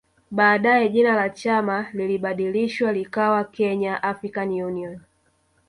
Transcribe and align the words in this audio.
Baadae 0.31 0.89
jina 0.89 1.15
la 1.15 1.29
chama 1.29 1.87
lilibadilishwa 1.93 2.91
likawa 2.93 3.43
Kenya 3.43 4.03
African 4.03 4.49
Union 4.49 4.99